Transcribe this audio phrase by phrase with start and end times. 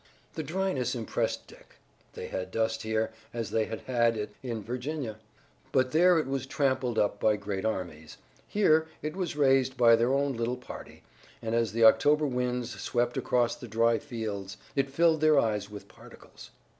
[0.33, 1.75] The dryness impressed Dick.
[2.13, 5.19] They had dust here, as they had had it in Virginia,
[5.71, 8.17] but there it was trampled up by great armies.
[8.47, 11.03] Here it was raised by their own little party,
[11.39, 15.87] and as the October winds swept across the dry fields it filled their eyes with
[15.87, 16.49] particles.